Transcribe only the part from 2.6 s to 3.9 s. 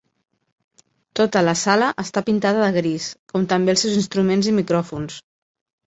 de gris, com també els